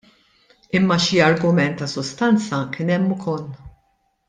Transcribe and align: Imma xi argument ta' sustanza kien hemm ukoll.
Imma 0.79 0.97
xi 1.03 1.19
argument 1.25 1.77
ta' 1.83 1.91
sustanza 1.93 2.59
kien 2.73 2.91
hemm 2.97 3.13
ukoll. 3.19 3.47